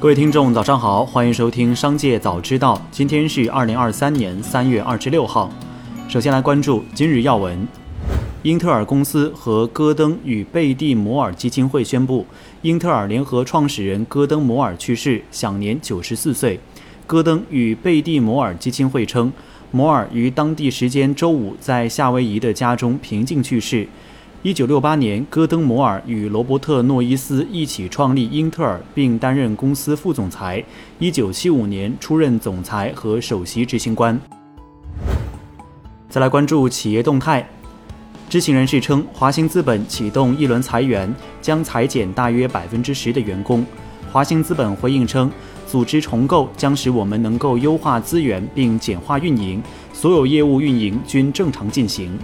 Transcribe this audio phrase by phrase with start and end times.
[0.00, 2.76] 各位听众，早上好，欢迎收听《商界早知道》。
[2.92, 5.50] 今天是二零二三年三月二十六号。
[6.08, 7.66] 首先来关注今日要闻：
[8.44, 12.24] 英特尔公司和戈登与贝蒂摩尔基金会宣布，
[12.62, 16.60] 英特尔联合创始人戈登摩尔去世，享年九十四岁。
[17.04, 19.32] 戈登与贝蒂摩尔基金会称，
[19.72, 23.88] 摩尔于当地时间周五在夏威夷的家中平静去世。
[24.44, 30.62] 一九六八年，戈登·摩尔与罗伯特·诺伊斯一起创立英特尔，并担任公司副总裁。
[31.00, 34.16] 一九七五年出任总裁和首席执行官。
[36.08, 37.44] 再来关注企业动态，
[38.28, 41.12] 知情人士称，华兴资本启动一轮裁员，
[41.42, 43.66] 将裁减大约百分之十的员工。
[44.12, 45.28] 华兴资本回应称，
[45.66, 49.60] 组织重构将使我们能够优化资源并简化运营，
[49.92, 52.16] 所有业务运营均正常进行。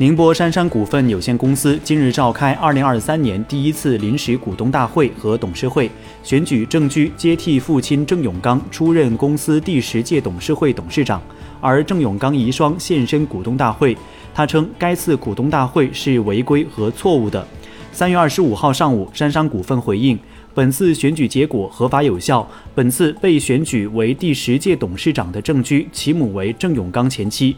[0.00, 5.90] 宁波杉杉股份有限公司今日召开二零二三年第一次临时股东大会和董事会，
[6.22, 11.20] 选举郑居接替父亲郑永刚出任公司第十届董事会董事长，
[11.60, 13.94] 而郑永刚遗孀现身股东大会。
[14.32, 17.46] 他称该次股东大会是违规和错误的。
[17.92, 20.18] 三月二十五号上午，杉杉股份回应，
[20.54, 22.48] 本次选举结果合法有效。
[22.74, 27.54] 本次被选举为第十届董事长的郑居，其母为郑永刚前妻。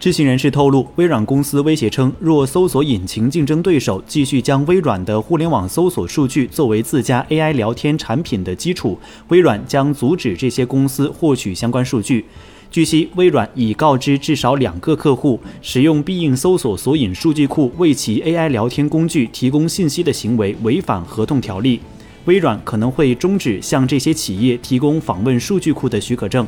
[0.00, 12.26] 知情人士透露，微软公司威胁称，若搜索引擎竞争对手继续将微软的互联网搜索数据作为自家 AI 聊天产品的基础，微软将阻止这些公司获取相关数据。
[12.70, 21.80] 据悉，微软已告知至少两个客户，使用必应搜索索引数据库为其 AI 聊天工具提供信息的行为违反合同条例，
[22.26, 26.46] 微软可能会终止向这些企业提供访问数据库的许可证。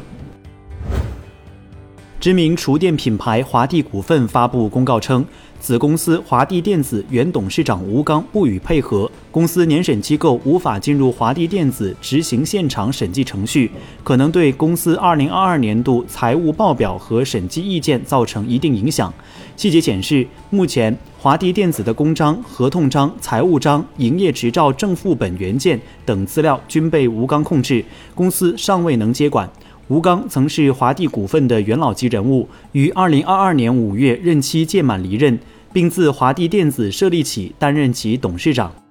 [2.26, 5.24] 知名厨电品牌华帝股份发布公告称，
[5.60, 13.70] 子公司华帝电子原董事长吴刚不予配合，公司年审机构无法进入华帝电子执行现场审计程序，
[14.02, 19.14] 可能对公司2022年度财务报表和审计意见造成一定影响。
[19.54, 27.84] 细节显示，目前华帝电子的公章、合同章、财务章、营业执照正副本原件等资料均被吴刚控制，
[28.16, 29.48] 公司尚未能接管。
[29.88, 35.38] 吴刚曾是华帝股份的元老级人物，于二零二二年五月任期届满离任，
[35.72, 38.85] 并自华帝电子设立起担任其董事长。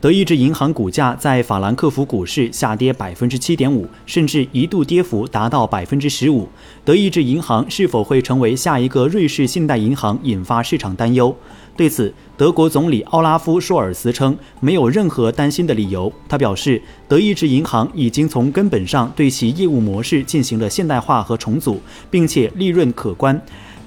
[0.00, 6.48] 德意志银行股价在法兰克福股市下跌百分之七点五，甚至一度跌幅达到百分之十五。
[6.86, 11.36] 德意志银行是否会成为下一个瑞士信贷银行，引发市场担忧。
[11.76, 16.10] 对此，德国总理奥拉夫·舒尔茨称没有任何担心的理由。
[16.26, 21.78] 他表示，德意志银行已经从根本上对其业务模式进行了现代化和重组，
[22.10, 23.38] 并且利润可观。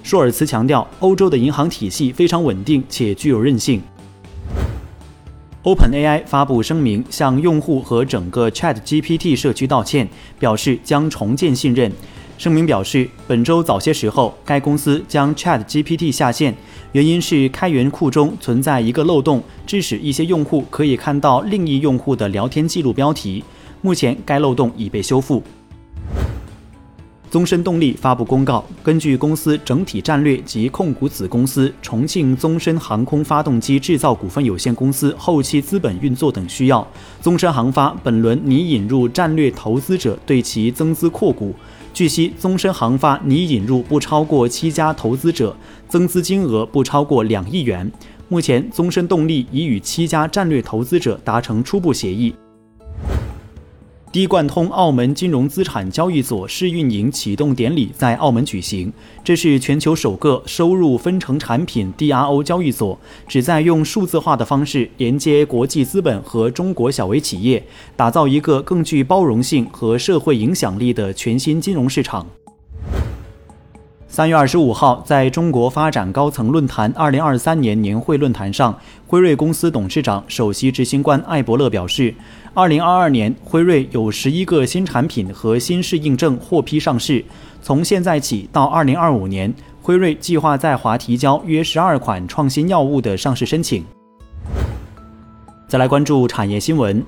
[0.03, 3.81] 舒尔茨强调，欧洲的银行体系非常稳定且具有韧性。
[5.63, 10.05] OpenAI 发布声明，向用户和整个 ChatGPT 社区道歉，
[10.37, 11.89] 表示将重建信任。
[12.37, 16.53] 声明表示，本周早些时候，该公司将 ChatGPT 下线，
[16.91, 23.41] 原因是开源库中存在一个漏洞，致使一些用户可以看到另一用户的聊天记录标题。
[23.79, 25.41] 目前，该漏洞已被修复。
[27.33, 36.87] 宗申动力发布公告，根据公司整体战略及控股子公司重庆宗申航空发动机制造股份有限公司后期资本运作等需要，
[37.21, 41.55] 宗申航发本轮拟引入战略投资者对其增资扩股。
[41.91, 45.55] 据悉，宗申航发拟引入不超过七家投资者，
[45.89, 47.91] 增资金额不超过两亿元。
[48.29, 52.31] 目前，宗申动力已与七家战略投资者达成初步协议。
[54.13, 58.93] 滴贯通澳门金融资产交易所试运营启动典礼在澳门举行，
[59.23, 67.63] 这是全球首个收入分成产品 DRO 交易所，旨在用数字化的方式连接国际资本和中国小微企业，
[67.95, 72.27] 打造一个更具包容性和社会影响力的全新金融市场。
[74.13, 82.13] 三月二十五号，在中国发展高层论坛二零二三年年会论坛上，辉瑞公司董事长、首席执行官艾伯勒表示，
[82.53, 87.25] 二零二二年辉瑞有十一个新产品和新适应症获批上市。
[87.63, 89.51] 从现在起到二零二五年，
[89.81, 93.83] 辉瑞计划在华提交约十二款创新药物的上市申请。
[95.67, 97.03] 再来关注产业新闻。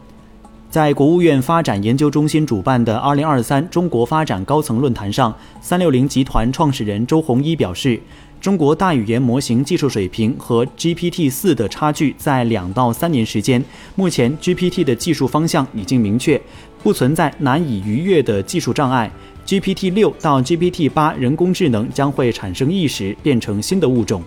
[0.75, 7.97] 在国务院发展研究中心主办的二零二三中国发展高层论坛上，三六零集团创始人周鸿祎表示，
[8.41, 13.63] 中国大语言模型技术水平和 GPT 四的差距在两到三年时间。
[13.95, 16.41] 目前 GPT 的技术方向已经明确，
[16.83, 19.09] 不存在难以逾越的技术障碍。
[19.45, 24.21] GPT 六到 GPT 八人工智能将会产生意识，变成新的物种。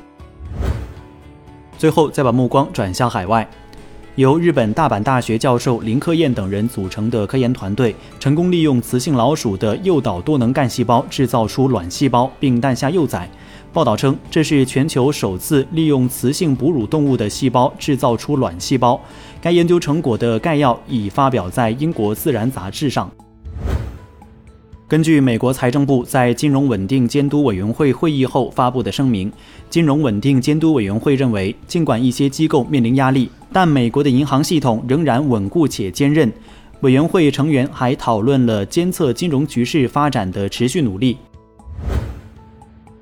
[1.77, 3.47] 最后，再把目光转向海外。
[4.19, 13.31] 由日本大阪大学教授林克彦等人组成的科研团队，成功利用雌性老鼠的诱导多能干细胞制造出卵细胞，并诞下幼崽。
[13.73, 19.00] 报道称，这是全球首次利用雌性哺乳动物的细胞制造出卵细胞。
[19.41, 23.09] 该研究成果的概要已发表在英国《自然》杂志上。
[24.88, 29.31] 根据美国财政部在金融稳定监督委员会会议后发布的声明，
[29.69, 36.32] 金融稳定监督委员会认为，尽管一些机构面临压力，但美国的银行系统仍然稳固且坚韧。
[36.81, 41.19] 委员会成员还讨论了监测金融局势发展的持续努力。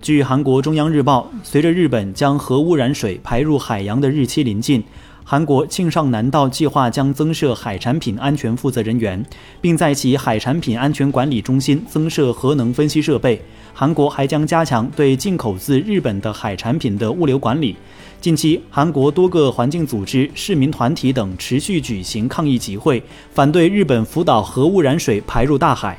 [0.02, 4.82] 据韩国中央日报，随着日本将核污染水排入海洋的日期临近。
[5.28, 9.20] 韩国庆尚南道计划将增设海产品安全负责人员，
[9.60, 13.43] 并在其海产品安全管理中心增设核能分析设备。
[13.75, 17.75] 韩国还将加强对进口自日本的海产品的物流管理。
[18.20, 23.02] 近期，韩国多个环境组织、市民团体等持续举行抗议集会，
[23.32, 25.98] 反对日本福岛核污染水排入大海。